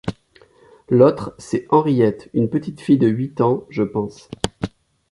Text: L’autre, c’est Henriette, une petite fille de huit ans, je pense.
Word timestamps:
L’autre, 0.89 1.35
c’est 1.37 1.67
Henriette, 1.69 2.31
une 2.33 2.49
petite 2.49 2.81
fille 2.81 2.97
de 2.97 3.07
huit 3.07 3.39
ans, 3.39 3.67
je 3.69 3.83
pense. 3.83 4.29